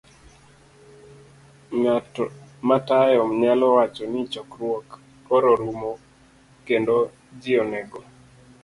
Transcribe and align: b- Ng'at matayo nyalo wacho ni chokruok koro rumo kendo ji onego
b- 1.69 1.73
Ng'at 1.79 2.13
matayo 2.67 3.21
nyalo 3.41 3.67
wacho 3.77 4.03
ni 4.11 4.21
chokruok 4.31 4.87
koro 5.27 5.51
rumo 5.61 5.91
kendo 6.67 6.95
ji 7.41 7.51
onego 7.63 7.99